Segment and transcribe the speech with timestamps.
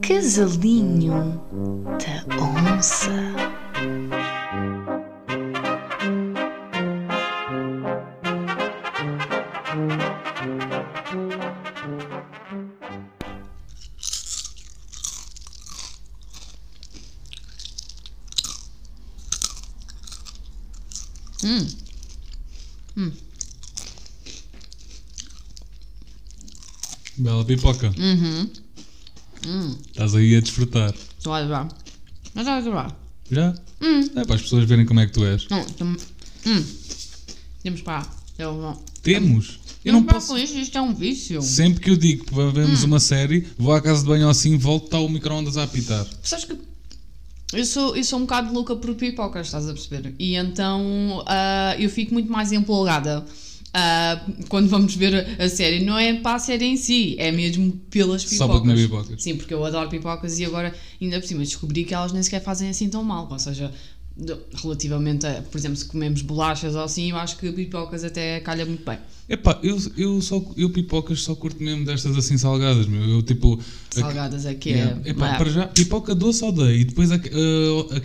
[0.00, 1.40] Casalinho
[1.98, 2.36] da
[2.76, 3.32] Onça.
[27.22, 27.92] Bela pipoca.
[27.96, 28.50] Uhum.
[30.12, 30.94] Estás aí a desfrutar.
[31.18, 31.68] Estou a adorar.
[32.34, 32.96] Mas estás a adorar.
[33.30, 33.54] Já?
[33.80, 34.00] Hum.
[34.16, 35.48] É para as pessoas verem como é que tu és.
[35.48, 35.96] Não, tam-
[36.46, 36.64] hum.
[37.62, 38.06] Temos pá.
[38.38, 38.78] Eu não.
[39.02, 39.58] Temos.
[39.84, 40.28] Eu não posso.
[40.28, 41.40] com isto, isto é um vício.
[41.40, 42.52] Sempre que eu digo que Hum.
[42.52, 46.06] vemos uma série, vou à casa de banho assim, volto, está o micro-ondas a apitar.
[46.22, 46.56] Sabes que
[47.54, 50.14] eu sou, eu sou um bocado louca por pipocas, estás a perceber?
[50.18, 53.24] E então ah, eu fico muito mais empolgada
[53.74, 55.84] ah, quando vamos ver a série.
[55.84, 58.38] Não é para a série em si, é mesmo pelas pipocas.
[58.38, 59.22] Só para comer pipocas.
[59.22, 62.42] Sim, porque eu adoro pipocas e agora, ainda por cima, descobri que elas nem sequer
[62.42, 63.26] fazem assim tão mal.
[63.30, 63.72] Ou seja,
[64.54, 68.66] relativamente a, por exemplo, se comemos bolachas ou assim, eu acho que pipocas até calha
[68.66, 68.98] muito bem.
[69.28, 73.02] Epá, eu, eu, só, eu pipocas só curto mesmo destas assim salgadas, meu.
[73.02, 73.58] Eu tipo.
[73.90, 75.00] Salgadas aqui Yeah.
[75.04, 75.10] é.
[75.10, 75.38] Epá, é.
[75.38, 76.76] para já, pipoca doce odeio.
[76.80, 77.14] E depois uh,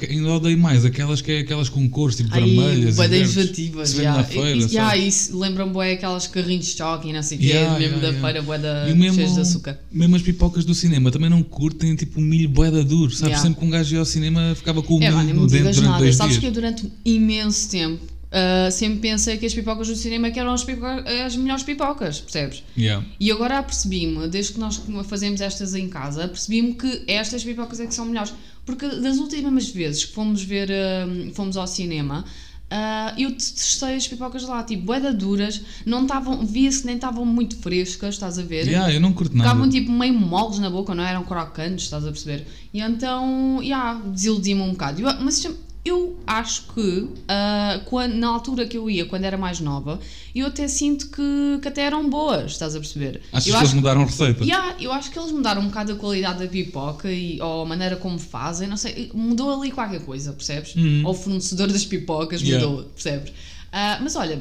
[0.10, 2.95] ainda odeio mais aquelas que é aquelas com cores, tipo Ai, vermelhas.
[2.95, 4.14] bué verdes, enjoativas, que já.
[4.18, 7.42] na feira, E- já, isso lembram bué aquelas carrinhos de choque e não sei o
[7.42, 8.22] quê, Yeah, mesmo yeah, da yeah.
[8.22, 9.80] feira, bué da, cheios de açúcar.
[9.92, 13.30] mesmo as pipocas do cinema também não curtem tipo milho boeda duro, sabes?
[13.30, 13.42] Yeah.
[13.44, 15.90] Sempre que um gajo ia ao cinema ficava com o É, milho no digas durante
[15.90, 16.04] nada.
[16.04, 16.42] dois Sabes dias.
[16.42, 20.39] que eu durante um imenso tempo ah, sempre pensei que as pipocas do cinema que
[20.39, 22.64] eram as, pipoca- as melhores pipocas, percebes?
[22.78, 23.06] Yeah.
[23.20, 27.86] E agora apercebi-me, desde que nós fazemos estas em casa, apercebi-me que estas pipocas é
[27.88, 28.33] que são melhores.
[28.66, 32.25] Porque das últimas vezes que fomos ver, ah, fomos ao cinema,
[32.70, 37.25] ah, eu testei as pipocas lá, tipo, boeda duras, não estavam, via-se que nem estavam
[37.25, 38.67] muito frescas, estás a ver?
[38.67, 39.50] Yeah, eu não curto nada.
[39.50, 42.45] Ficavam tipo meio moles na boca, não eram crocantes, estás a perceber?
[42.73, 45.00] E então, yeah, desiludi-me um bocado.
[45.02, 45.48] Eu- mas
[45.88, 50.00] eu acho que ah, quando, na altura que eu ia, quando era mais nova,
[50.36, 53.22] eu até sinto que, que até eram boas, estás a perceber?
[53.32, 54.44] Achas eu que eles mudaram a receita?
[54.44, 57.66] Yeah, eu acho que eles mudaram um bocado a qualidade da pipoca e, ou a
[57.66, 60.76] maneira como fazem, não sei, mudou ali qualquer coisa, percebes?
[60.76, 61.02] Uhum.
[61.06, 62.66] Ou o fornecedor das pipocas Yeah.
[62.66, 63.34] mudou, percebes?
[63.72, 64.40] Ah, mas olha,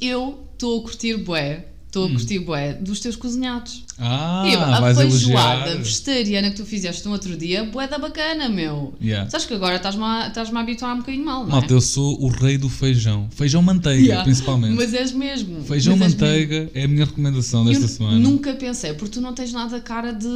[0.00, 3.82] eu estou a curtir bué, estou a curtir bué dos teus cozinhados.
[3.98, 4.04] Hum.
[4.04, 5.76] Ah, E a feijoada elogiar.
[5.78, 8.94] vegetariana que tu fizeste no outro dia, bué da bacana, meu.
[9.00, 9.28] Yeah.
[9.30, 11.52] Sabes que agora estás-me a, estás-me a habituar um bocadinho mal, não é?
[11.52, 13.26] Malta, eu sou o rei do feijão.
[13.34, 14.24] Feijão manteiga, Yeah.
[14.24, 14.74] principalmente.
[14.76, 15.62] Mas és mesmo.
[15.64, 16.26] Feijão mas mesmo.
[16.26, 18.18] manteiga é a minha recomendação desta eu semana.
[18.18, 20.26] nunca pensei, porque tu não tens nada cara de,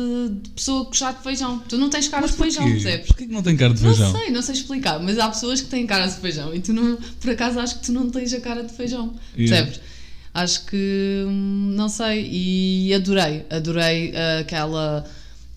[0.42, 1.62] de pessoa que de feijão.
[1.68, 3.06] Tu não tens cara de feijão, percebes?
[3.08, 4.10] Porquê que não tem cara de feijão?
[4.12, 6.72] Não sei, não sei explicar, mas há pessoas que têm cara de feijão e tu
[6.72, 9.66] não, por acaso acho que tu não tens a cara de feijão, Yeah.
[9.66, 9.89] percebes?
[10.32, 15.04] Acho que hum, não sei e adorei, adorei aquela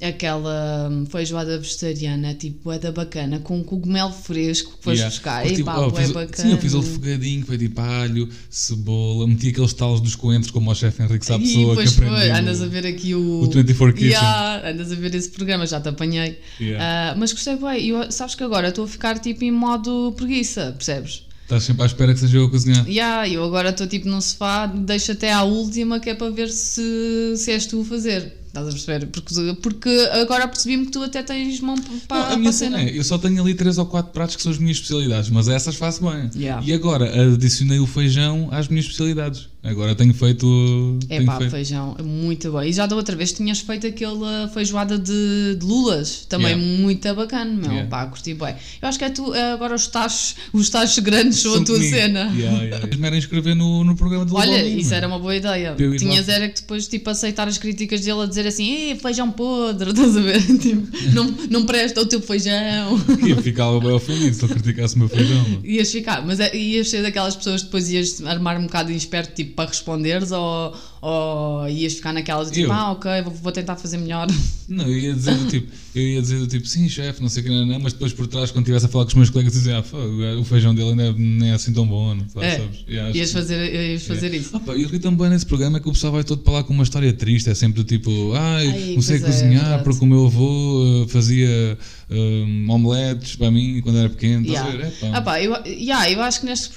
[0.01, 5.09] aquela hum, feijoada vegetariana, tipo, é da bacana, com cogumelo fresco que foste Yeah.
[5.09, 5.41] buscar.
[5.43, 6.49] Porque, E tipo, pá, oh, fiz- bacana.
[6.49, 10.69] Sim, eu fiz o refogadinho, foi tipo alho, cebola, meti aqueles talos dos coentros como
[10.69, 12.35] o chefe Henrique sabe pessoa que pois foi, aprendeu.
[12.35, 13.43] andas a ver aqui o.
[13.43, 14.09] o 24 Kitchen.
[14.09, 16.37] Yeah, andas a ver esse programa, já te apanhei.
[16.59, 17.11] Yeah.
[17.13, 17.85] Ah, mas gostei bem.
[17.87, 21.23] Eu, sabes que agora estou a ficar tipo em modo preguiça, percebes?
[21.43, 22.87] Estás sempre à espera que seja eu a cozinhar.
[22.87, 26.49] Yeah, eu agora estou tipo no sofá, deixo até à última que é para ver
[26.49, 28.33] se, se és tu a fazer.
[28.47, 29.07] Estás a perceber?
[29.07, 32.53] Porque, porque agora percebi-me que tu até tens mão Não, para a para minha a
[32.53, 35.29] cena é, eu só tenho ali 3 ou 4 pratos que são as minhas especialidades,
[35.31, 36.29] mas essas faço bem.
[36.35, 36.63] Yeah.
[36.65, 39.49] E agora adicionei o feijão às minhas especialidades.
[39.63, 40.97] Agora tenho feito.
[41.09, 41.51] É tenho pá, feito.
[41.51, 42.61] feijão, é muito bom.
[42.61, 46.81] E já da outra vez tinhas feito aquela feijoada de, de lulas, também Yeah.
[46.81, 47.71] muito bacana, meu.
[47.71, 47.89] Yeah.
[47.89, 48.55] Pá, curti bem.
[48.81, 51.75] Eu acho que é tu, eh, agora os tachos, os tachos grandes são, a tua
[51.75, 51.95] comigo.
[51.95, 52.31] cena.
[52.35, 52.85] Yeah, yeah.
[52.85, 54.97] Eles me eram inscrever no, no programa de Olha, isso meu.
[54.97, 55.75] era uma boa ideia.
[55.79, 56.33] Eu Tinhas lá.
[56.33, 60.17] era que depois tipo aceitar as críticas dele a dizer assim, "Ih, feijão podre, estás
[60.17, 60.41] a ver?
[60.59, 62.99] Tipo, não, não presta o teu feijão.
[63.27, 65.45] Eu ficava bem ofendido se ele criticasse o meu feijão.
[65.63, 68.97] Ias ficar, mas é- ias ser daquelas pessoas que depois ias armar um bocado de
[68.97, 70.73] esperto tipo para responderes ou,
[71.05, 72.71] ou ias ficar naquelas tipo, Eu?
[72.71, 74.25] ah ok, vou, vou tentar fazer melhor.
[74.69, 77.41] Não, eu ia dizer do tipo, eu ia dizer do tipo, sim, chefe, não sei
[77.41, 79.29] o que, não, não, mas depois por trás, quando estivesse a falar com os meus
[79.29, 82.57] colegas, dizia, ah, fogo, o feijão dele ainda nem é assim tão bom, não É,
[82.57, 82.85] sabes?
[83.13, 84.37] Ias fazer, ias fazer É.
[84.37, 84.55] isso.
[84.55, 86.53] Ah, pá, e o que também nesse programa é que o pessoal vai todo para
[86.53, 87.49] lá com uma história triste.
[87.49, 89.83] É sempre do tipo, ai, Ai, não sei é, cozinhar verdade.
[89.83, 91.77] porque o meu avô uh, fazia
[92.09, 94.47] um, omeletes para mim quando era pequeno.
[94.47, 94.71] Yeah.
[94.71, 94.85] ver?
[94.85, 95.07] É, pá.
[95.13, 96.69] Ah pá, eu, yeah, eu acho que nestes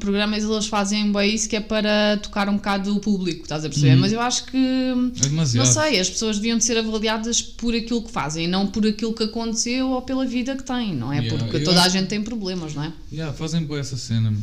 [0.00, 3.67] programas eles fazem bem isso que é para tocar um bocado o público, estás a
[3.68, 3.96] perceber?
[3.96, 5.66] Mas eu acho que É demasiado.
[5.66, 9.12] Não sei, as pessoas deviam de ser avaliadas por aquilo que fazem, não por aquilo
[9.12, 11.18] que aconteceu ou pela vida que têm, não é?
[11.20, 12.92] Yeah, Porque toda a acho- gente tem problemas, não é?
[13.12, 14.30] Yeah, fazem boa essa cena.
[14.30, 14.40] meu.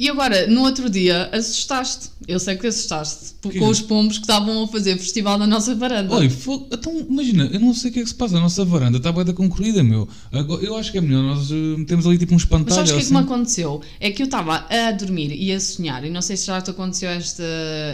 [0.00, 2.08] E agora, no outro dia, assustaste.
[2.26, 3.58] Eu sei que assustaste por- Que?
[3.58, 6.14] com os pombos que estavam a fazer festival na nossa varanda.
[6.14, 6.24] Olha,
[6.72, 9.12] então imagina, eu não sei o que é que se passa, a nossa varanda está
[9.12, 10.08] bem da concorrida, meu.
[10.32, 12.74] Agora, eu acho que é melhor nós eh, metemos ali tipo um Mas espantalho.
[12.76, 13.14] sabes o que é que assim.
[13.14, 13.82] me aconteceu?
[14.00, 16.70] É que eu estava a dormir e a sonhar, e não sei se já te
[16.70, 17.42] aconteceu esta,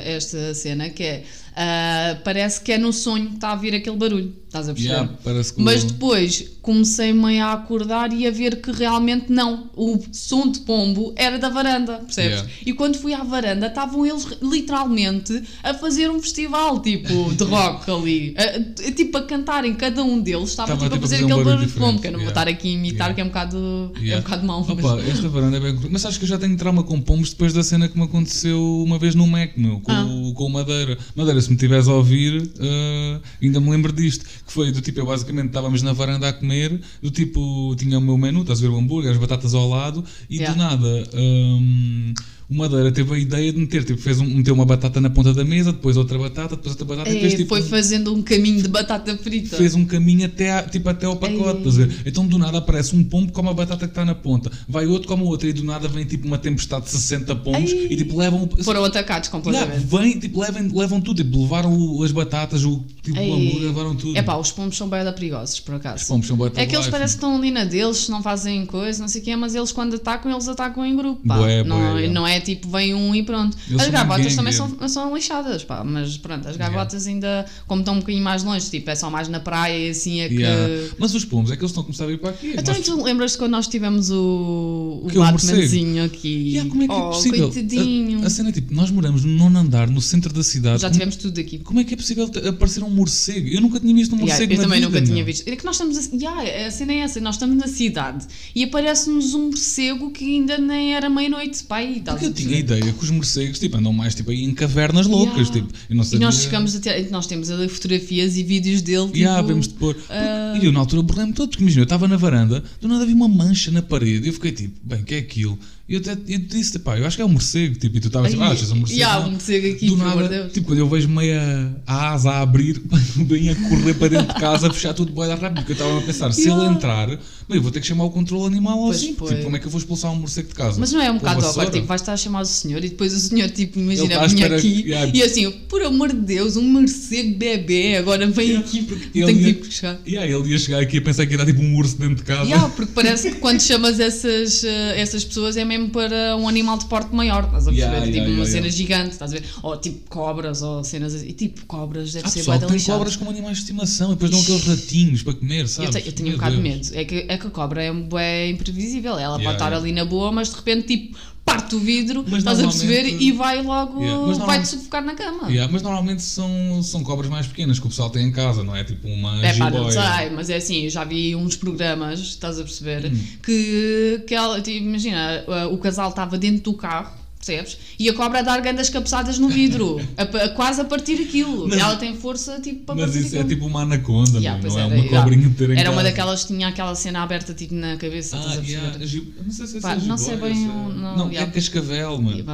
[0.05, 1.25] esta cena, que é,
[1.57, 4.95] ah, parece que é no sonho que está a vir aquele barulho, estás a perceber?
[4.95, 5.13] Yeah,
[5.57, 10.59] Mas depois comecei meio a acordar e a ver que realmente não, o som de
[10.61, 12.33] pombo era da varanda, percebes?
[12.39, 12.51] Yeah.
[12.67, 17.89] E quando fui à varanda estavam eles literalmente a fazer um festival, tipo, de rock
[17.91, 21.09] ali, a- a- tipo a cantarem, cada um deles estava Estava, tipo, a tipo, a
[21.09, 22.49] fazer fazer um aquele barulho barulho de pombo, que eu não vou diferente.
[22.49, 23.15] estar aqui a imitar, Yeah.
[23.15, 23.57] que é um bocado,
[23.95, 24.23] é um Yeah.
[24.25, 24.67] bocado mau.
[24.69, 25.79] mas- Opa, esta varanda é bem.
[25.91, 28.61] Mas acho que eu já tenho trauma com pombos depois da cena que me aconteceu
[28.83, 30.05] uma vez no Mac, meu, com, Ah.
[30.05, 30.99] o- com Madeira.
[31.15, 34.25] Madeira, se me estiveres a ouvir, eh, ainda me lembro disto.
[34.25, 38.01] Que foi do tipo, eu basicamente estávamos na varanda a comer, do tipo, tinha o
[38.01, 40.53] meu menu, estás a ver o hambúrguer, as batatas ao lado, e Yeah.
[40.53, 41.09] do nada.
[41.15, 42.13] hum,
[42.49, 45.35] o Madeira teve a ideia de meter, tipo, fez um, meteu uma batata na ponta
[45.35, 47.49] da mesa, depois outra batata, depois outra batata e É, fez tipo.
[47.49, 49.57] foi fazendo um caminho de batata frita.
[49.57, 52.03] Fez um caminho até, a- tipo, até ao pacote, ver?
[52.07, 55.09] Então do nada aparece um pombo com a batata que está na ponta, vai outro
[55.09, 57.89] com a outra e do nada vem tipo uma tempestade de 60 pombos Ei.
[57.91, 58.49] e tipo levam.
[58.63, 59.85] Foram atacados completamente.
[59.87, 64.17] vem, tipo, levam, levam tudo, tipo, levaram as batatas, o, tipo, o hambúrguer, levaram tudo.
[64.17, 66.03] É pá, os pombos são bem perigosos, por acaso.
[66.03, 68.65] Os pombos são bué É que eles parecem que estão ali na deles, não fazem
[68.67, 71.39] coisa, não sei o quê, mas eles quando atacam, eles atacam em grupo, pá.
[71.39, 72.09] Bué, não, bué, é.
[72.09, 73.57] não é tipo, vem um e pronto.
[73.69, 74.57] Eles as gaivotas também é.
[74.57, 78.69] são, são lixadas, pá, mas pronto, as gaivotas ainda, como estão um bocadinho mais longe,
[78.71, 80.35] tipo, é só mais na praia e assim é que...
[80.37, 80.95] Yeah.
[80.99, 82.55] Mas os pombos é que eles estão a começar a vir para aqui.
[82.57, 86.51] Então Nós- tu lembras quando nós tivemos o, o é Batmanzinho aqui?
[86.53, 87.51] Yeah, como é que é oh, possível?
[87.51, 88.23] coitadinho.
[88.23, 90.83] A, a cena é tipo, nós moramos no nono andar, no centro da cidade.
[90.83, 91.59] Já Como- tivemos tudo aqui.
[91.59, 93.49] Como é que é possível aparecer um morcego?
[93.49, 95.25] Eu nunca tinha visto um Yeah, morcego eu na também vida, nunca tinha meu.
[95.25, 95.49] visto.
[95.49, 95.97] É que nós estamos.
[95.99, 100.25] A, yeah, a cena é essa, nós estamos na cidade e aparece-nos um morcego que
[100.25, 101.65] ainda nem era meia-noite.
[101.65, 104.43] Pá, aí, estás eu tinha a ideia que os morcegos tipo, andam mais tipo, aí
[104.45, 105.49] em cavernas loucas.
[105.49, 105.55] Yeah.
[105.55, 106.27] Tipo, eu não E sabia...
[106.27, 109.07] nós chegamos a ter, nós temos ali fotografias e vídeos dele.
[109.07, 109.97] Tipo, Yeah, vemos de pôr.
[110.11, 113.05] ah, E eu na altura borrei-me todo, porque imagina, eu estava na varanda, do nada
[113.07, 115.59] vi uma mancha na parede, e eu fiquei tipo, bem, o que é aquilo?
[115.89, 118.09] E eu, até, eu disse, pá, eu acho que é um morcego, tipo, e tu
[118.09, 118.99] estavas tipo, ah, achas um morcego?
[119.01, 119.29] yeah, Não.
[119.29, 120.53] um morcego aqui, do nada, de Deus.
[120.53, 122.83] tipo, quando eu vejo meia a asa a abrir,
[123.17, 125.99] bem a correr para dentro de casa, a fechar tudo bem rápido, porque eu estava
[125.99, 126.65] a pensar, se Yeah.
[126.67, 127.19] ele entrar, bem,
[127.51, 129.29] eu vou ter que chamar o controle animal Pois assim, foi.
[129.29, 130.81] tipo, como é que eu vou expulsar um morcego de casa?
[130.81, 133.15] Mas não é um bocado awkward, tipo, vais estar a chamar o senhor e depois
[133.15, 135.11] o senhor, tipo, imagina, vinha espera aqui yeah.
[135.15, 139.27] e assim, por amor de Deus, um morcego bebê, agora vem Yeah, aqui porque ele
[139.27, 140.01] tenho ia- que chegar.
[140.05, 142.23] E aí ele ia chegar aqui a pensar que era tipo um urso dentro de
[142.25, 142.43] casa.
[142.51, 146.79] Yeah, porque parece que quando chamas essas, eh, essas pessoas é mesmo para um animal
[146.79, 147.93] de porte maior, estás a perceber?
[147.93, 149.45] Yeah, tipo yeah, uma yeah, cena gigante, estás a ver?
[149.63, 151.29] Ou tipo cobras ou cenas assim.
[151.29, 152.99] E tipo, cobras deve Há ser pessoal tem lixado.
[152.99, 155.91] cobras como animais de estimação e depois dão aqueles ratinhos para comer, Eu, sabes?
[156.03, 156.89] te- eu tenho um Meu bocado de medo.
[156.95, 159.19] É que, é que a cobra é um bué imprevisível.
[159.19, 162.59] Ela pode estar ali na boa, mas de repente, tipo, parte o vidro, Mas estás
[162.59, 165.49] a perceber, e vai logo, Yeah, vai-te sufocar na cama.
[165.49, 168.75] Yeah, mas normalmente são, são cobras mais pequenas que o pessoal tem em casa, não
[168.75, 168.83] é?
[168.83, 172.59] Tipo uma É pá, não sei, mas é assim, eu já vi uns programas, estás
[172.59, 173.19] a perceber, Hum.
[173.43, 177.13] que, que ela, tipo, imagina, o casal estava dentro do carro,
[177.47, 177.79] percebes?
[177.99, 181.69] E a cobra a dar grandes cabeçadas no vidro, a, a quase a partir aquilo.
[181.69, 184.81] Mas- ela tem força, tipo, para Mas isso é tipo uma anaconda, Yeah, pois não
[184.81, 185.23] é era, uma yeah.
[185.23, 186.11] cobrinha em Era uma casa.
[186.11, 189.81] daquelas que tinha aquela cena aberta, tipo, na cabeça, Ah, yeah, não sei se é
[189.81, 191.43] Pá, não sei bem é- não, Não, yeah.
[191.43, 192.45] é cascavel, mano.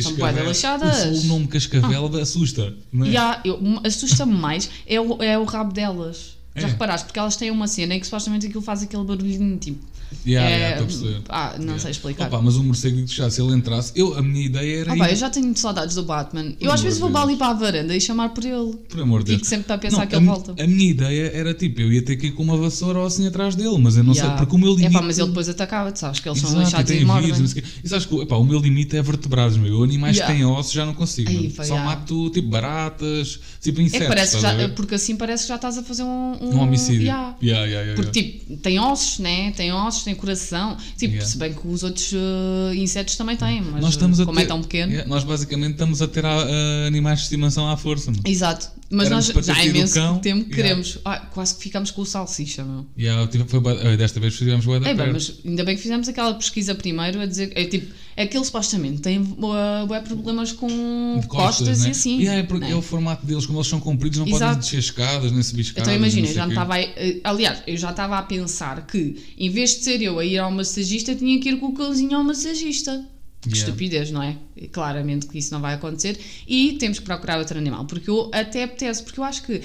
[0.00, 0.48] São Cascavel.
[0.48, 1.24] lixadas.
[1.24, 3.40] O- nome cascavel assusta, não é?
[3.44, 6.36] Eu- Assusta-me mais é o, é o rabo delas.
[6.54, 6.70] Já É.
[6.72, 7.06] reparaste?
[7.06, 9.78] Porque elas têm uma cena em que supostamente aquilo faz aquele barulhinho tipo.
[10.26, 11.20] Yeah, é, yeah, perceber.
[11.28, 11.78] ah, não Yeah.
[11.80, 12.26] sei explicar.
[12.28, 15.08] Opa, mas o morcego, digo já, se ele entrasse, eu, a minha ideia era pá,
[15.08, 16.54] ir, eu já tenho saudades do Batman.
[16.60, 17.22] Eu amor às vezes de vou Deus.
[17.24, 18.74] ali para a varanda e chamar por ele.
[18.88, 19.38] por amor de Deus.
[19.38, 20.54] Fico sempre a pensar Não, que a ele volta.
[20.62, 23.26] A minha ideia era tipo, eu ia ter que ir com uma vassoura ou assim
[23.26, 24.36] atrás dele, mas eu não Yeah.
[24.36, 24.86] sei, porque o meu limite...
[24.94, 26.20] É pá, mas ele depois atacava-te, sabes?
[26.20, 27.32] Que eles são Exato, lixados e e, mordem.
[27.32, 27.54] vírus.
[27.84, 29.72] E sabes que epá, o meu limite é vertebrados, meu.
[29.72, 31.28] Eu, Animais que têm ossos já não consigo.
[31.30, 34.06] Aí, Só mato tipo baratas, tipo É insetos.
[34.06, 37.02] que parece já, porque assim parece que já estás a fazer um, Um homicídio.
[37.02, 37.36] Yeah.
[37.42, 39.52] Yeah, yeah, yeah, Porque, tipo, tem ossos, né?
[39.52, 40.76] Tem ossos, tem coração.
[40.96, 41.26] Tipo, Yeah.
[41.30, 44.44] se bem que os outros eh, insetos também têm, mas Nós estamos a como ter,
[44.44, 44.92] é tão pequeno.
[44.92, 46.46] Yeah, nós basicamente estamos a ter ah,
[46.86, 48.22] animais de estimação à força, mano.
[48.26, 48.68] Exato.
[48.90, 50.98] Mas Éramos nós já há o imenso cão, tempo que queremos.
[51.04, 52.86] Ah, quase que ficamos com o salsicha, meu.
[52.98, 55.82] Yeah, tive- foi, ah, desta vez fizemos boa da É, bem, mas ainda bem que
[55.82, 57.52] fizemos aquela pesquisa primeiro a dizer.
[57.54, 61.88] É tipo, é que ele supostamente tem uh, problemas com De costas, né?
[61.88, 62.18] e assim.
[62.18, 62.72] Yeah, é porque né?
[62.72, 64.60] é o formato deles, como eles são compridos, não podem Exato.
[64.60, 65.88] descer escadas, nem subir escadas.
[65.88, 66.78] Então imagina, eu já me estava.
[66.80, 70.38] eh, Aliás, eu já estava a pensar que em vez de ser eu a ir
[70.38, 73.04] ao massagista, tinha que ir com o cãozinho ao massagista.
[73.40, 73.66] Que Yeah.
[73.70, 74.36] estupidez, não é?
[74.70, 76.16] Claramente que isso não vai acontecer.
[76.46, 77.84] E temos que procurar outro animal.
[77.86, 79.60] Porque eu até apetece, porque eu acho que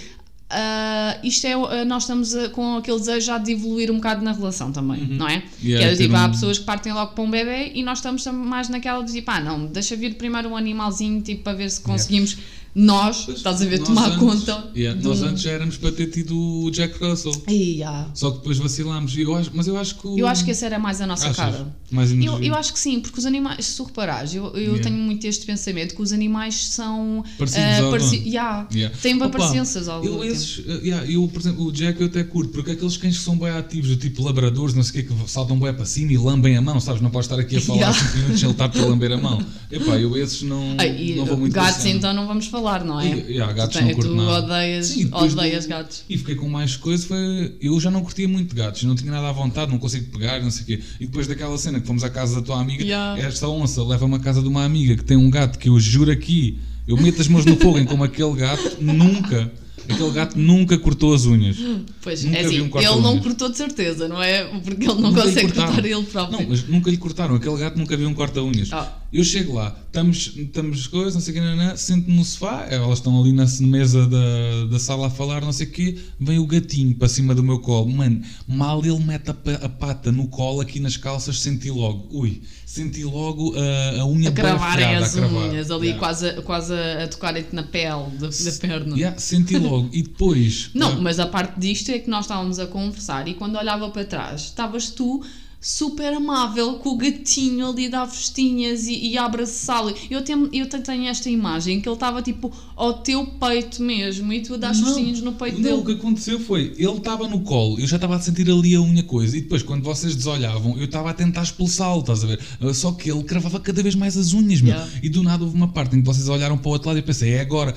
[0.49, 4.23] ah, isto é, ah, nós estamos ah, com aquele desejo já de evoluir um bocado
[4.23, 5.43] na relação também, não é?
[5.61, 7.83] Yeah, que era ter tipo, há um- pessoas que partem logo para um bebê e
[7.83, 11.43] nós estamos tam- mais naquela de tipo, ah não, deixa vir primeiro um animalzinho tipo,
[11.43, 12.37] para ver se conseguimos
[12.79, 14.69] nós, estás a ver, Nós tomar antes- conta.
[14.75, 17.31] Yeah, de Nós antes já éramos para ter tido o Jack Russell.
[17.49, 18.07] Ih, ah.
[18.13, 19.17] Só que depois vacilámos.
[19.17, 20.05] Eu acho, mas eu acho que.
[20.07, 21.37] o- Eu acho que essa era mais a nossa Achas?
[21.37, 21.75] cara.
[21.89, 24.83] Mais Eu, eu acho que sim, porque os animais, se tu reparares, eu, eu Yeah.
[24.83, 28.95] tenho muito este pensamento que os animais são Parecidos ao pareci- yeah, Yeah.
[29.01, 30.23] têm bem Opa, parecenças ao eu.
[30.41, 33.23] Esses, uh, yeah, eu, por exemplo, o Jack eu até curto, porque aqueles cães que
[33.23, 36.11] são bem ativos, do tipo labradores, não sei o que, que saltam bem para cima
[36.13, 37.01] e lambem a mão, sabes?
[37.01, 37.99] Não podes estar aqui a falar Yeah.
[37.99, 39.45] 5 minutos sem ele estar para lamber a mão.
[39.71, 42.99] Epá, eu esses não, Ah, e não vou muito gatos então não vamos falar, não
[42.99, 43.07] é?
[43.07, 44.45] E- yeah, gatos tu, não curto tu nada.
[44.45, 46.03] odeias, Sim, odeias do- gatos.
[46.09, 47.55] E fiquei com mais coisa, foi.
[47.61, 50.49] Eu já não curtia muito gatos, não tinha nada à vontade, não consigo pegar, não
[50.51, 50.79] sei o quê.
[50.99, 53.19] E depois daquela cena que fomos à casa da tua amiga, Yeah.
[53.21, 56.11] esta onça leva-me à casa de uma amiga que tem um gato que eu juro
[56.11, 59.51] aqui, eu meto as mãos no fogo em como aquele gato nunca,
[59.89, 61.57] aquele gato nunca cortou as unhas.
[62.01, 64.43] Pois, Nunca é assim, um ele não cortou de certeza, não é?
[64.45, 66.39] Porque ele não Nunca consegue cortar ele próprio.
[66.39, 67.35] Não, mas nunca lhe cortaram.
[67.35, 68.69] Aquele gato nunca viu um corta-unhas.
[68.71, 68.91] Ah.
[69.11, 71.41] Eu chego lá, estamos, estamos coisas, não sei o
[71.71, 75.53] que, sento-me no sofá, elas estão ali na mesa da, da sala a falar, não
[75.53, 77.89] sei o quê, vem o gatinho para cima do meu colo.
[77.89, 82.41] Mano, mal ele mete a, a pata no colo, aqui nas calças, senti logo, ui,
[82.65, 85.99] senti logo a, a unha a cravarem as unhas ali, Yeah.
[85.99, 88.97] quase, a- quase a tocarem-te na pele da, da perna.
[88.97, 89.66] Yeah, senti logo.
[89.91, 90.69] E depois.
[90.73, 93.89] Não, ah, mas a parte disto é que nós estávamos a conversar e quando olhava
[93.89, 95.21] para trás, estavas tu
[95.59, 99.91] super amável com o gatinho ali a dar festinhas e, e a abraçá-lo.
[100.09, 104.31] Eu tenho, eu te- tenho esta imagem que ele estava tipo ao teu peito mesmo
[104.31, 105.99] e tu a dar Não, festinhas no peito não, o que dele.
[105.99, 109.35] aconteceu foi, ele estava no colo, eu já estava a sentir ali a unha coisa,
[109.35, 112.39] e depois quando vocês desolhavam, eu estava a tentar expulsá-lo, estás a ver?
[112.61, 114.73] Uh, Só que ele cravava cada vez mais as unhas, meu.
[114.73, 114.91] Yeah.
[115.01, 117.01] E do nada houve uma parte em que vocês olharam para o outro lado e
[117.01, 117.73] eu pensei, é agora.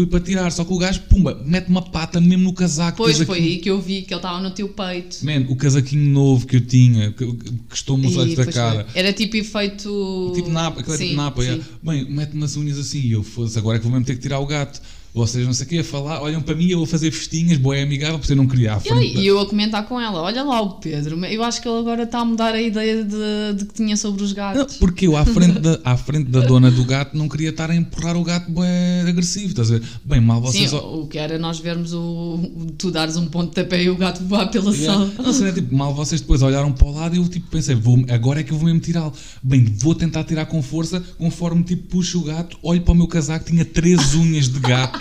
[0.00, 2.96] Fui para tirar, só que o gajo, pumba, mete uma pata mesmo no casaco.
[2.96, 3.48] Pois foi casaquinho.
[3.52, 5.18] aí que eu vi que ele estava no teu peito.
[5.22, 8.86] Man, o casaquinho novo que eu tinha, que, que estou-me os E olhos da cara.
[8.90, 8.98] foi.
[8.98, 10.32] Era tipo efeito.
[10.34, 11.42] Tipo napa, aquilo é Sim, tipo napa.
[11.42, 11.60] sim.
[11.82, 14.22] Bem, mete-me as unhas assim e eu foda-se, agora é que vou mesmo ter que
[14.22, 14.80] tirar o gato.
[15.12, 17.82] Vocês não sei o que a falar, olham para mim, eu vou fazer festinhas, boé
[17.82, 19.18] amigável, porque eu não queria E, frente.
[19.18, 22.04] e eu a comentar com ela: olha lá o Pedro, eu acho que ele agora
[22.04, 24.76] está a mudar a ideia de, de que tinha sobre os Não, gatos.
[24.76, 27.74] porque eu à frente, da, à frente da dona do gato não queria estar a
[27.74, 29.82] empurrar o gato bué agressivo, estás a ver?
[30.04, 30.70] Bem, mal vocês.
[30.70, 33.90] Sim, o que era nós vermos o, o- tu dares um ponto de pé e
[33.90, 34.92] o gato voar pela Yeah.
[35.10, 35.26] sala.
[35.26, 37.74] Não, sei, é tipo, mal vocês depois olharam para o lado e eu tipo pensei,
[37.74, 39.12] vou, agora é que eu vou mesmo tirá-lo.
[39.42, 43.08] Bem, vou tentar tirar com força, conforme tipo puxo o gato, olho para o meu
[43.08, 44.99] casaco, tinha três unhas de gato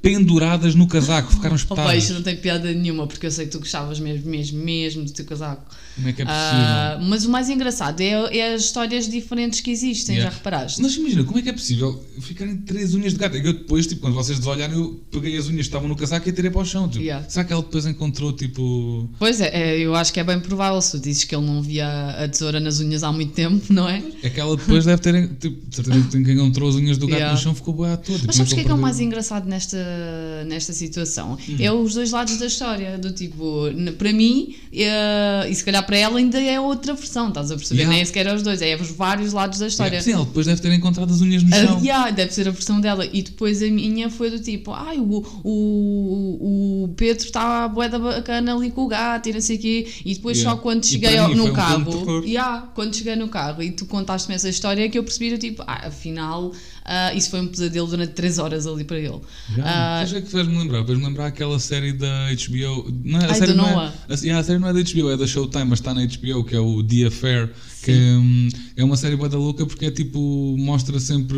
[0.00, 2.02] penduradas no casaco, ficaram Opa, espetadas.
[2.02, 5.12] isto não tem piada nenhuma, porque eu sei que tu gostavas mesmo, mesmo, mesmo do
[5.12, 5.64] teu casaco.
[5.94, 6.58] Como é que é possível?
[6.58, 10.30] Ah, mas o mais engraçado é, é as histórias diferentes que existem, Yeah.
[10.30, 10.80] já reparaste?
[10.82, 13.36] Mas imagina, como é que é possível ficarem três unhas de gato?
[13.36, 16.30] Eu depois, tipo, quando vocês desolharam, eu peguei as unhas que estavam no casaco e
[16.30, 16.88] atirei para o chão.
[16.88, 17.28] Tipo, Yeah.
[17.28, 19.08] Será que ela depois encontrou, tipo.
[19.18, 21.60] Pois é, é, eu acho que é bem provável se tu dizes que ele não
[21.62, 24.02] via a tesoura nas unhas há muito tempo, não é?
[24.22, 25.28] É que ela depois deve ter.
[25.38, 27.34] Tipo, certeza que quem encontrou as unhas do gato Yeah.
[27.36, 28.14] no chão ficou boa à toa.
[28.14, 29.76] Tipo, Mas sabes o que é, que é o mais engraçado nesta,
[30.46, 31.36] nesta situação?
[31.48, 31.56] Hum.
[31.58, 32.98] É os dois lados da história.
[32.98, 33.64] Do tipo,
[33.98, 37.80] para mim, eh, e se calhar para ela, ainda é outra versão, estás a perceber?
[37.82, 37.96] Yeah.
[37.96, 39.96] Nem sequer é os dois, é os vários lados da história.
[39.96, 41.80] Yeah, Sim, ela depois deve ter encontrado as unhas no Ah, chão.
[41.82, 43.06] yeah, deve ser a versão dela.
[43.12, 47.98] E depois a minha foi do tipo: ai, o, o, o Pedro está bué da
[47.98, 49.88] bacana ali com o gato e não sei o quê.
[50.04, 50.56] E depois Yeah.
[50.56, 54.48] só quando cheguei ao- no carro, yeah, quando cheguei no carro e tu contaste-me essa
[54.48, 56.52] história, é que eu percebi do tipo: ah, afinal,
[56.84, 59.20] ah, isso foi um pesadelo durante 3 horas ali para ele.
[59.56, 60.84] Já, Ah, Sabes o que é que fez-me lembrar?
[60.84, 62.92] Fez-me lembrar aquela série da HBO.
[63.04, 63.74] Não, é- a Ai, série não é,
[64.08, 66.44] a, yeah, a série não é da HBO, é da Showtime, mas está na HBO,
[66.44, 67.50] que é o The Affair.
[67.84, 70.56] Que hum, é uma série boa da louca porque é tipo.
[70.58, 71.36] mostra sempre.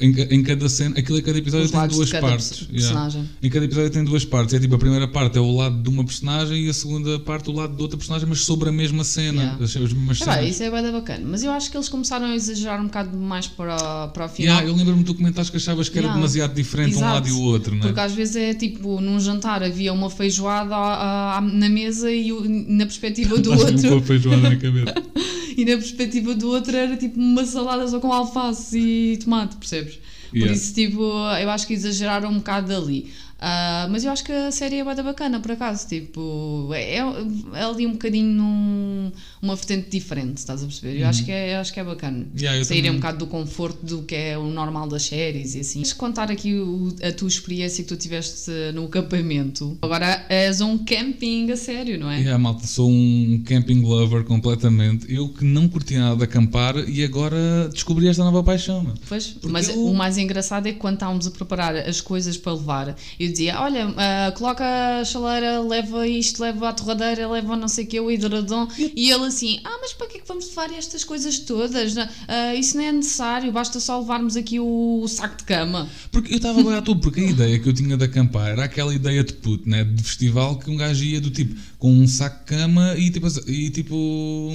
[0.00, 2.68] Em, em cada cena, aquilo em cada episódio Os tem duas partes.
[2.72, 3.12] yeah.
[3.40, 4.52] Em cada episódio tem duas partes.
[4.52, 7.48] É tipo, a primeira parte é o lado de uma personagem e a segunda parte
[7.48, 9.40] o lado de outra personagem, mas sobre a mesma cena.
[9.42, 9.64] Yeah.
[9.64, 10.50] As, as mesmas é cenas.
[10.50, 11.24] isso é da bacana.
[11.24, 14.56] Mas eu acho que eles começaram a exagerar um bocado mais para, para o final.
[14.56, 16.20] Yeah, eu lembro-me de tu comentares que achavas que era Yeah.
[16.20, 17.14] demasiado diferente um Exato.
[17.14, 17.78] lado e o outro, é?
[17.78, 22.32] Porque às vezes é tipo, num jantar havia uma feijoada à- à- na mesa e
[22.68, 24.06] na perspectiva do Estás-me com a outro.
[24.08, 24.94] feijoada na cabeça.
[25.56, 29.98] E na perspectiva do outro era tipo uma salada só com alface e tomate, percebes?
[30.30, 30.52] Por Yeah.
[30.56, 33.12] isso, tipo, eu acho que exageraram um bocado ali.
[33.38, 35.86] Ah, mas eu acho que a série é bué da bacana, por acaso.
[35.86, 39.12] Tipo, é, é ali um bocadinho num,
[39.44, 40.98] uma vertente diferente, estás a perceber?
[41.00, 42.18] Eu acho, que é, acho que é bacana.
[42.18, 42.26] Uhum.
[42.38, 42.90] Yeah, Saírem também.
[42.92, 45.80] um bocado do conforto do que é o normal das séries e assim.
[45.80, 49.78] Queres contar aqui o- a tua experiência que tu tiveste no acampamento?
[49.82, 52.18] Agora és um camping a sério, não é?
[52.20, 55.06] Yeah, malta, sou um camping lover completamente.
[55.12, 58.82] Eu que não curtia nada de acampar e agora descobri esta nova paixão.
[58.82, 58.94] meu.
[59.08, 62.36] Pois, Porque mas eu- o mais engraçado é que quando estávamos a preparar as coisas
[62.36, 64.64] para levar, eu dizia: Olha, ah, coloca
[65.00, 68.66] a chaleira, leva isto, leva a torradeira, leva não sei o que, o hidradom.
[68.96, 71.94] E ele assim: Ah, mas para que é que vamos levar estas coisas todas?
[72.28, 75.88] Ah, isso não é necessário, basta só levarmos aqui o, o saco de cama.
[76.10, 78.64] Porque eu estava bem à toa, porque a ideia que eu tinha de acampar era
[78.64, 79.84] aquela ideia de puto, né?
[79.84, 83.26] De festival que um gajo ia do tipo com um saco de cama e tipo.
[83.46, 83.94] E, tipo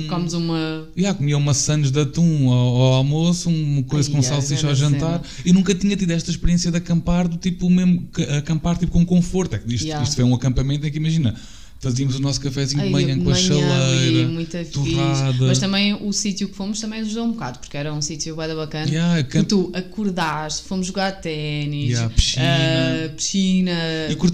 [0.10, 0.88] Comes uma.
[0.98, 4.76] Yeah, comia uma sandes de atum ao, ao almoço, uma coisa Ai, com salsicha ao
[4.76, 8.08] jantar e nunca tinha tido esta experiência de acampar do tipo mesmo
[8.38, 9.56] acampar tipo com conforto.
[9.56, 10.04] É que isto, Yeah.
[10.04, 11.36] isto foi um acampamento em que imagina,
[11.80, 14.72] fazíamos o nosso cafezinho de manhã com a chaleira, fixe.
[14.72, 15.48] torrada.
[15.48, 18.54] Mas também o sítio que fomos também ajudou um bocado, porque era um sítio bem
[18.54, 18.90] bacana.
[18.90, 22.46] Yeah, camp- tu acordaste, fomos jogar ténis, Yeah, piscina.
[22.46, 23.72] ah, piscina,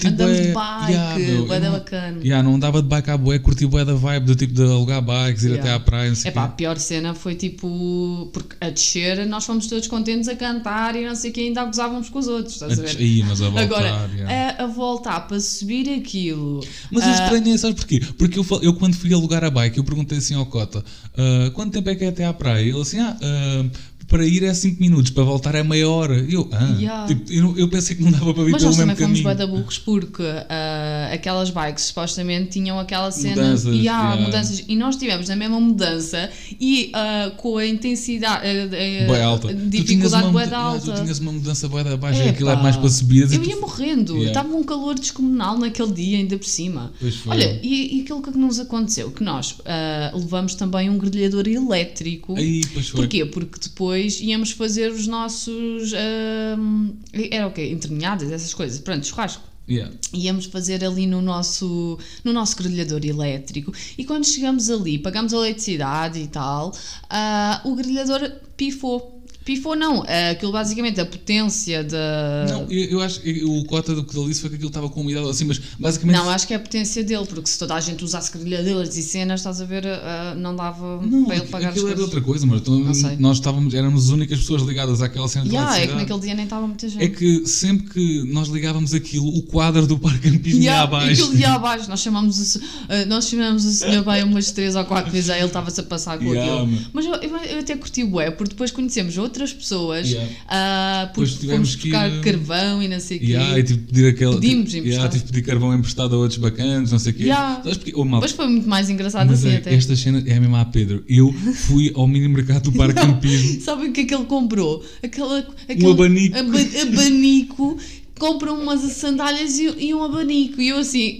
[0.05, 2.17] andamos bué- de bike, yeah, meu, bué da bacana.
[2.23, 5.01] Yeah, não andava de bike à boé, curti bué da vibe do tipo de alugar
[5.01, 5.63] bikes, ir Yeah.
[5.63, 9.25] até à praia, não sei É pá, a pior cena foi tipo, porque a descer
[9.27, 12.27] nós fomos todos contentes a cantar e não sei o que, ainda gozávamos com os
[12.27, 12.97] outros, estás a ver?
[12.97, 14.55] Aí, mas a voltar, Agora, yeah.
[14.59, 16.61] a, a voltar para subir aquilo.
[16.91, 18.01] Mas eu estranhei, sabes porquê?
[18.17, 20.83] Porque eu, eu quando fui alugar a bike, eu perguntei assim ao Cota,
[21.17, 22.61] "Ah, quanto tempo é que é até à praia?
[22.61, 23.65] Ele assim, ah, ah,
[24.07, 26.15] para ir é 5 minutos, para voltar é meia hora.
[26.29, 27.07] Eu, ah, Yeah.
[27.07, 29.21] tipo, eu, eu pensei que não dava para vir Mas pelo nós mesmo também fomos
[29.21, 29.23] caminho.
[29.23, 34.21] bué da burros porque ah, aquelas bikes supostamente tinham aquela cena Mudanças, e há yeah.
[34.21, 39.49] mudanças e nós tivemos na mesma mudança e ah, com a intensidade ah, Bué alta.
[39.49, 40.91] a dificuldade yeah, alta.
[40.91, 43.33] Tu tinhas uma mudança da baixa, Epá, aquilo é mais para subidas.
[43.33, 44.27] Eu tu- ia morrendo, Yeah.
[44.29, 46.93] estava um calor descomunal naquele dia, ainda por cima.
[46.99, 47.31] Pois foi.
[47.35, 52.35] Olha, e, e aquilo que nos aconteceu, que nós ah, levamos também um grelhador elétrico.
[52.35, 53.01] Aí, pois foi.
[53.01, 53.25] Porquê?
[53.25, 55.93] Porque depois íamos fazer os nossos.
[55.93, 56.91] ahm,
[57.31, 57.69] era o quê?
[57.69, 58.79] Entranhadas, essas coisas.
[58.79, 59.43] Pronto, churrasco.
[59.67, 59.91] Yeah.
[60.13, 65.37] Íamos fazer ali no nosso, no nosso grelhador elétrico e quando chegamos ali, pagamos a
[65.37, 66.71] eletricidade e tal,
[67.09, 69.14] ah, o grelhador pifou.
[69.45, 72.47] Pifou não, ah, aquilo basicamente, a potência da...
[72.49, 74.89] Não, eu, eu acho que o Cota do que ele disse foi que aquilo estava
[74.89, 76.17] com umidade assim, mas basicamente.
[76.17, 79.03] Não, acho que é a potência dele, porque se toda a gente usasse grelhadores e
[79.03, 82.45] cenas, estás a ver, ah, não dava Não, para ele pagar aquilo era outra coisa,
[82.47, 82.83] mas então,
[83.19, 86.33] nós estávamos, éramos as únicas pessoas ligadas àquela cena de Yeah, é que naquele dia
[86.33, 87.03] nem estava muita gente.
[87.03, 91.23] É que sempre que nós ligávamos aquilo, o quadro do parque campismo ia Yeah, abaixo.
[91.23, 91.87] Aquilo ia abaixo.
[91.87, 95.39] Nós chamamos o, eh, nós chamamos o senhor bem umas três ou quatro vezes, aí
[95.39, 96.89] ele estava-se a passar com Yeah, aquilo.
[96.91, 100.31] Mas eu, eu, eu até curti o bué, porque depois conhecemos outras pessoas, Yeah.
[100.47, 103.25] ah, porque tivemos que ir, buscar eh, carvão e não sei o quê.
[103.27, 104.35] Yeah, e tive pedir aquele.
[104.35, 104.87] Pedimos emprestado.
[104.87, 107.23] yeah, tive pedir carvão emprestado a outros bacanas, não sei o quê.
[107.23, 107.61] Yeah.
[107.95, 109.73] Oh, Depois foi muito mais engraçado mas assim é, até.
[109.73, 111.03] esta cena é mesmo a Pedro.
[111.07, 113.59] Eu fui ao mini mercado do parque campismo.
[113.61, 114.83] Sabem o que é que ele comprou?
[115.03, 116.37] Aquela, aquele abanico.
[116.37, 117.77] aba- abanico,
[118.17, 120.61] compra umas sandálias e, e um abanico.
[120.61, 121.19] E eu assim.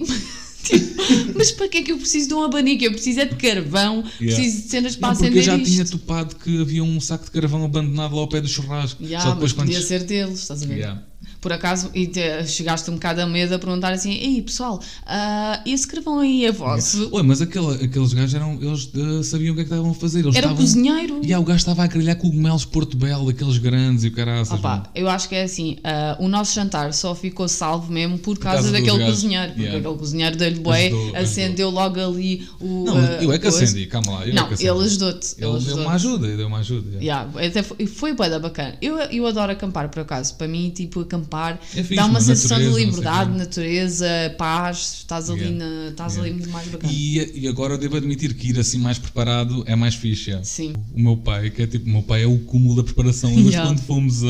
[0.68, 1.02] Tipo,
[1.36, 2.84] mas para que é que eu preciso de um abanico?
[2.84, 4.36] Eu preciso é de carvão, Yeah.
[4.36, 5.70] preciso de cenas para Não, porque eu acender já isto.
[5.72, 9.02] tinha topado que havia um saco de carvão abandonado lá ao pé do churrasco.
[9.04, 9.86] Ya, Só depois mas podia quando.
[9.86, 10.76] ser deles, estás a ver?
[10.78, 11.02] Yeah.
[11.40, 15.60] Por acaso, e te- chegaste um bocado a medo a perguntar assim: Ei pessoal, ah,
[15.66, 17.08] esse carvão aí é vosso?
[17.12, 18.58] Oi, mas aquele, aqueles gajos eram.
[18.60, 20.20] Eles eh, sabiam o que é que estavam a fazer.
[20.20, 21.20] Eles Era o estavam, cozinheiro?
[21.22, 24.58] E yeah, o gajo estava a grelhar cogumelos Porto Belo, daqueles grandes e o caraças.
[24.58, 28.38] Opa, eu acho que é assim: ah, o nosso jantar só ficou salvo mesmo por
[28.38, 29.14] causa causa daquele gajos.
[29.16, 29.46] cozinheiro.
[29.48, 29.78] Porque Yeah.
[29.80, 31.20] aquele cozinheiro deu-lhe bué, Ajudou, ajudou.
[31.22, 32.84] acendeu logo ali o.
[32.84, 33.64] Não, ah, eu é que coisa.
[33.64, 34.26] acendi, calma lá.
[34.26, 35.26] Eu Não, é que ele ajudou-te.
[35.32, 35.80] Ele deu ajudou-te.
[35.82, 36.88] uma ajuda, ele deu uma ajuda.
[37.00, 37.28] yeah.
[37.30, 38.76] Yeah, até foi, foi bué da bacana.
[38.80, 40.34] Eu, eu adoro acampar, por acaso.
[40.36, 41.25] Para mim, tipo, acampar
[41.74, 44.06] É fixe, dá uma sensação de natureza, sei liberdade, natureza,
[44.38, 44.94] paz.
[44.98, 45.58] Estás ali, Yeah.
[45.84, 46.28] na, estás Yeah.
[46.30, 46.92] ali muito mais bacana.
[46.92, 50.30] E, e agora eu devo admitir que ir assim mais preparado é mais fixe.
[50.30, 50.44] yeah.
[50.44, 50.72] Sim.
[50.94, 53.30] O meu pai, que é tipo, o meu pai é o cúmulo da preparação.
[53.30, 53.70] Lembras Yeah.
[53.70, 54.26] quando fomos a,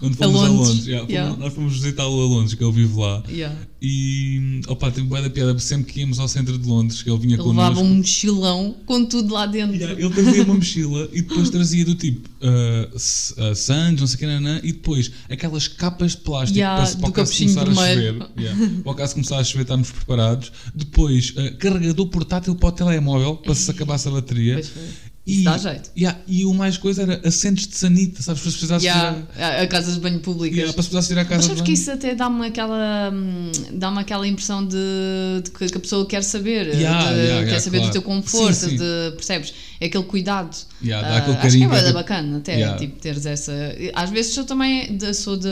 [0.00, 0.68] quando A fomos a Londres.
[0.68, 0.86] Londres?
[0.86, 1.38] Yeah, fomos-.
[1.38, 3.22] Nós fomos visitá-lo a Londres, que ele vive lá.
[3.82, 7.18] E opa, teve bué da piada, sempre que íamos ao centro de Londres, que ele
[7.18, 7.82] vinha Ele levava connosco.
[7.94, 9.74] um mochilão com tudo lá dentro.
[9.74, 14.06] Yeah, ele trazia uma mochila e depois trazia do tipo uh, s- uh, sandes, não
[14.06, 17.32] sei o que, nanã, e depois aquelas capas de plástico Yeah, para, para o caso
[17.36, 17.96] começar a chover.
[17.96, 18.28] vermelho.
[18.38, 18.70] Yeah.
[18.82, 20.52] Para o caso começar a chover, estamos preparados.
[20.74, 24.62] Depois, uh, carregador portátil para o telemóvel, para se acabasse a bateria.
[25.26, 25.90] Isso dá jeito.
[25.96, 28.40] yeah, e o mais coisa era assentos de sanita, sabes?
[28.42, 30.56] Para se precisasse Yeah, tirar, a, a casas de banho públicas.
[30.56, 31.66] yeah, para se precisasse tirar a casa Mas de sabes banho.
[31.66, 34.76] que isso até dá-me aquela, hum, dá-me aquela impressão de,
[35.44, 37.90] de que a pessoa quer saber, Yeah, de- yeah, quer yeah, saber claro.
[37.90, 38.76] do teu conforto, Sim, sim.
[38.76, 39.54] de, percebes?
[39.82, 40.54] É aquele cuidado.
[40.82, 42.78] Yeah, dá Ah, aquele acho que é bacana até, Yeah.
[42.78, 43.52] tipo, teres essa...
[43.94, 45.48] Às vezes eu também sou de,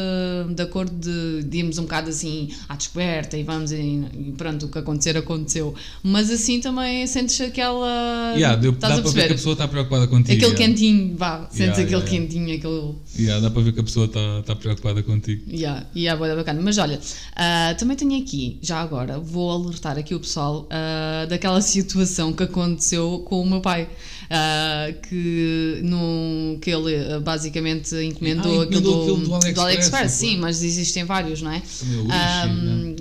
[0.54, 4.66] de acordo de, de irmos um bocado assim à descoberta e vamos e, e pronto,
[4.66, 5.74] o que acontecer, aconteceu.
[6.02, 8.34] Mas assim também sentes aquela...
[8.34, 9.57] Yeah, deu, estás dá a para ver que a perceber?
[9.58, 10.32] Está preocupada contigo.
[10.32, 10.66] Aquele yeah.
[10.66, 12.94] quentinho, vá, sentes Yeah, aquele yeah, quentinho, aquele.
[13.18, 15.42] Yeah, dá para ver que a pessoa está tá preocupada contigo.
[15.50, 16.60] Yeah, yeah, bué da bacana.
[16.62, 17.00] Mas olha,
[17.36, 22.42] ah, também tenho aqui, já agora, vou alertar aqui o pessoal ah, daquela situação que
[22.44, 23.88] aconteceu com o meu pai.
[24.30, 29.92] ah, que, no, que ele basicamente encomendou, Ah, aquilo encomendou do, aquilo do AliExpress, AliExpress,
[29.92, 30.28] não foi?
[30.28, 31.62] sim, mas existem vários, não é?
[31.84, 32.96] Meu, Ahm,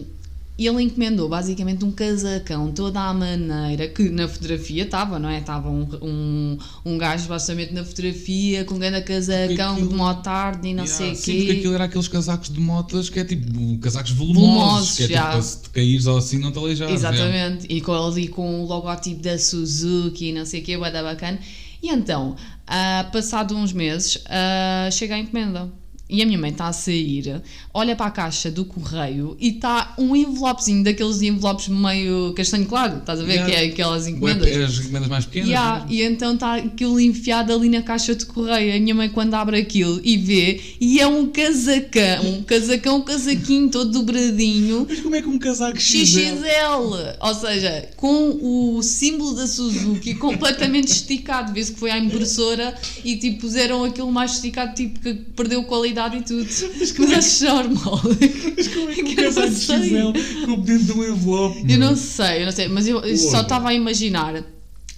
[0.65, 5.37] ele encomendou basicamente um casacão toda à maneira que na fotografia estava, não é?
[5.39, 10.67] Estava um, um, um gajo basicamente na fotografia com um grande casacão aquilo- de motarde
[10.69, 11.37] e não Yeah, sei o sim, quê.
[11.39, 15.07] porque aquilo era aqueles casacos de motas que é tipo casacos volumosos, Volumosos, que é
[15.07, 15.29] tipo já.
[15.31, 16.95] para se te caíres ou assim não te aleijares.
[16.95, 20.89] Exatamente, e com ali com o logotipo da Suzuki e não sei o que, bué
[20.91, 21.37] da bacana.
[21.83, 25.69] E então, ah, passado uns meses, ah, chega a encomenda.
[26.09, 27.41] E a minha mãe está a sair,
[27.73, 32.99] olha para a caixa do correio e está um envelopezinho daqueles envelopes meio castanho claro,
[32.99, 33.33] estás a ver?
[33.33, 33.49] Yeah.
[33.49, 34.47] Que é aquelas encomendas.
[34.47, 35.49] é as encomendas mais pequenas.
[35.49, 35.85] Yeah, né?
[35.89, 38.73] e então está aquilo enfiado ali na caixa de correio.
[38.73, 43.01] A minha mãe, quando abre aquilo e vê, e é um casacão, um casacão, um
[43.01, 49.35] casaquinho todo dobradinho, Mas como é que um casaco XXL, ou seja, com o símbolo
[49.35, 54.73] da Suzuki completamente esticado, vê-se que foi à impressora e tipo puseram aquilo mais esticado,
[54.73, 56.47] tipo que perdeu qualidade e tudo.
[56.99, 58.01] Mas achas normal?
[58.57, 59.89] Mas como é que um Eu não sei.
[59.89, 61.65] XL coube dentro de um envelope?
[61.73, 64.43] Eu não sei, eu não sei, mas eu eu só estava a imaginar.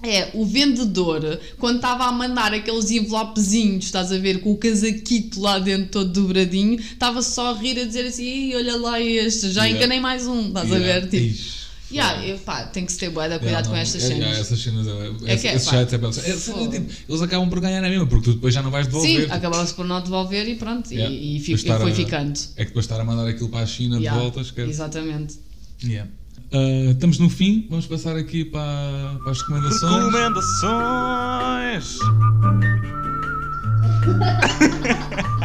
[0.02, 5.42] É, o vendedor, quando estava a mandar aqueles envelopezinhos, estás a ver, com o casaquito
[5.42, 9.52] lá dentro todo dobradinho, estava só a rir a dizer assim: "Ih, olha lá este,
[9.52, 9.78] já Yeah.
[9.78, 11.02] enganei mais um, estás a Yeah.
[11.02, 11.10] ver?
[11.10, 11.60] Tipo, Ixi.
[11.92, 14.08] Yeah, eu, pá, tem que se ter bué de Yeah, cuidado com não, estas é,
[14.08, 14.20] cenas.
[14.24, 14.94] yeah, essas cenas, é, É
[15.34, 15.78] esse- que é, esses pá.
[15.80, 16.14] sites é belo.
[16.14, 16.22] É,
[16.70, 19.26] tipo, eles acabam por ganhar na mesma, porque tu depois já não vais devolver.
[19.26, 21.16] Sim, acabava-se por não devolver e pronto, e- Yeah.
[21.16, 22.40] e, Depois fi- estar foi a- ficando.
[22.56, 24.70] É que depois estar a mandar aquilo para a China Yeah, de volta, esquece.
[24.70, 25.40] Exatamente.
[25.84, 26.10] Yeah.
[26.52, 30.06] Ah, estamos no fim, vamos passar aqui para, para as recomendações.
[30.06, 31.98] Recomendações.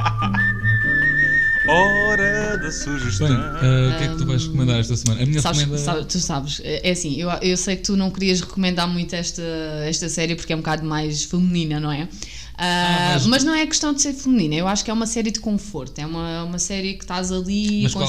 [1.67, 3.27] Hora da sugestão.
[3.29, 5.23] Bem, ah, o que é que tu vais recomendar esta semana?
[5.23, 5.85] A minha Sabes, recomenda...
[5.85, 9.15] sabe- tu sabes, é é assim, eu, eu sei que tu não querias recomendar muito
[9.15, 9.43] esta,
[9.87, 12.07] esta série porque é um bocado mais feminina, não é?
[12.57, 13.45] Ah, Ah, mas- mas...
[13.45, 16.07] não é questão de ser feminina, eu acho que é uma série de conforto, é
[16.07, 18.09] uma, uma série que estás ali, qual é?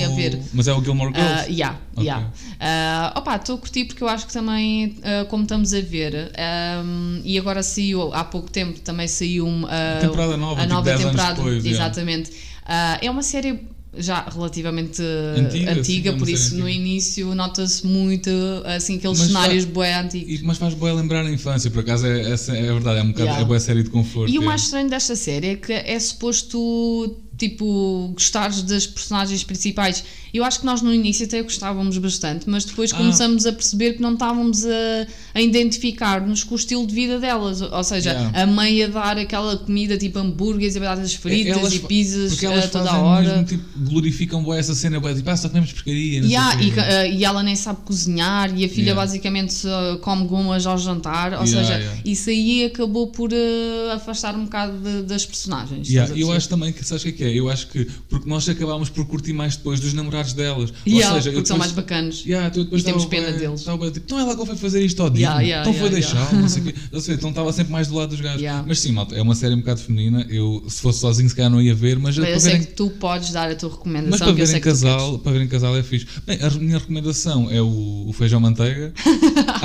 [0.00, 0.40] É a o- ver.
[0.52, 1.52] Mas é o Gilmore Ah, Girls?
[1.52, 2.02] yeah, Ok.
[2.04, 2.30] yeah.
[2.58, 6.32] Ah, opa, estou a curtir porque eu acho que também, ah, como estamos a ver,
[6.36, 10.84] ahm, e agora saiu, há pouco tempo também saiu ah, Temporada nova, a tipo, nova
[10.86, 11.84] 10 anos temporada, depois, yeah.
[11.84, 12.32] exatamente.
[12.66, 13.60] Ah, é uma série
[13.96, 16.70] já relativamente Antiga, antiga, sim, é uma por isso no antiga.
[16.78, 18.30] início nota-se muito
[18.64, 20.40] assim aqueles Mas cenários fa- bué antigos.
[20.40, 23.08] E- mas faz boa lembrar a infância, por acaso é, é, é verdade, é um
[23.08, 23.42] bocado Yeah.
[23.42, 24.32] é boa série de conforto.
[24.32, 30.04] E o mais estranho desta série é que é suposto, tipo, gostares das personagens principais.
[30.32, 32.96] Eu acho que nós no início até gostávamos bastante, mas depois Ah.
[32.96, 37.60] começamos a perceber que não estávamos a, a identificar-nos com o estilo de vida delas.
[37.60, 38.42] Ou seja, Yeah.
[38.42, 42.46] a mãe a dar aquela comida tipo hambúrgueres e batatas fritas Elas e pizzas porque
[42.46, 43.28] elas a toda a hora.
[43.28, 47.12] Mesmo, tipo, glorificam boa essa cena, boa, tipo, ah, só comemos sei Yeah, e, eh,
[47.12, 49.00] e ela nem sabe cozinhar e a filha Yeah.
[49.00, 54.44] basicamente só come gomas ao jantar, ou seja, isso aí acabou por eh, afastar um
[54.44, 55.88] bocado de- das personagens.
[56.16, 57.32] Eu acho também que, sabes que é que é?
[57.34, 60.72] Eu acho que, porque nós acabámos por curtir mais depois dos namorados delas.
[60.86, 62.24] Yeah, Ou seja, eu porque são depois- mais bacanas.
[62.24, 63.62] Yeah, depois E temos pena deles.
[63.64, 65.26] bué, tipo, então ela que foi fazer isto ao dia.
[65.26, 66.74] Yeah, yeah, então foi deixar, não sei o quê.
[66.92, 67.12] Ver?
[67.14, 68.42] Então estava sempre mais do lado dos gajos.
[68.66, 70.26] Mas sim, malta, é uma série um bocado feminina.
[70.28, 72.66] Eu, se fosse sozinho, se calhar não ia ver, mas, Mas para eu sei verem,
[72.66, 75.76] que tu podes dar a tua recomendação, mas para que tu casal, para verem casal
[75.76, 76.06] é fixe.
[76.26, 78.92] Bem, a minha recomendação é o, o feijão manteiga.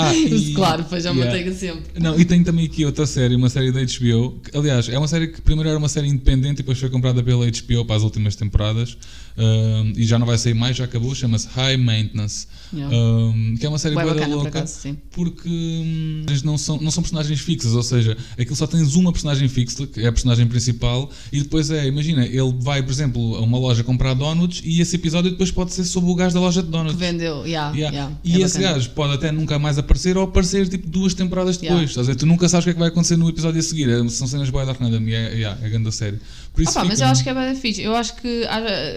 [0.02, 1.84] Ah, e- Claro, feijão manteiga sempre.
[2.00, 4.40] Não, e tenho também aqui outra série, uma série da HBO.
[4.42, 7.22] que, aliás, é uma série que primeiro era uma série independente e depois foi comprada
[7.22, 8.98] pela HBO para as últimas temporadas.
[9.38, 11.16] Um, e já não vai sair mais, já acabou.
[11.16, 12.46] Chama-se High Maintenance.
[12.74, 12.96] Yeah.
[12.96, 14.50] Um, que é uma série da bacana, por louca.
[14.60, 14.98] acaso.
[15.12, 19.48] Porque hum, não são, não são personagens fixas, ou seja, aquilo só tens uma personagem
[19.48, 23.42] fixa, que é a personagem principal, e depois é, imagina, ele vai, por exemplo, a
[23.42, 26.62] uma loja comprar donuts e esse episódio depois pode ser sobre o gajo da loja
[26.62, 26.96] de Que donuts.
[27.00, 27.96] vendeu, yeah, Yeah.
[27.98, 28.74] yeah, e é esse bacana.
[28.76, 31.92] gajo pode até nunca mais aparecer ou aparecer tipo duas temporadas depois.
[31.92, 32.04] Yeah.
[32.04, 32.16] Ver?
[32.16, 33.90] Tu nunca sabes o que é que vai acontecer no episódio a seguir.
[33.90, 36.20] É- São cenas boas da e é, yeah, é grande a série.
[36.54, 37.82] Por isso Opa, mas eu acho que é bem fixe.
[37.82, 38.44] Eu acho que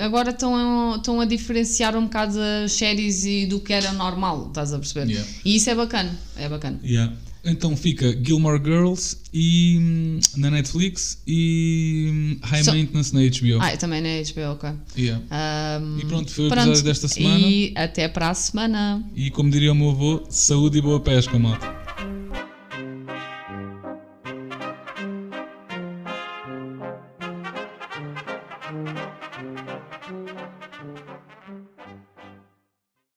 [0.01, 0.55] agora estão
[0.93, 4.79] a, estão a diferenciar um bocado as séries e do que era normal, estás a
[4.79, 5.09] perceber?
[5.11, 5.31] Yeah.
[5.45, 6.79] E isso é bacana, é bacana.
[6.85, 7.13] Yeah.
[7.45, 13.59] Então fica Gilmore Girls e, hum, na Netflix e hum, High Só- Maintenance na HBO.
[13.61, 14.71] Ah, também na HBO, ok.
[14.97, 15.25] Yeah.
[15.29, 17.41] Ahm, E pronto, foi o episódio desta semana.
[17.41, 19.03] E até para a semana.
[19.17, 21.82] E como diria o meu avô, saúde e boa pesca, malta.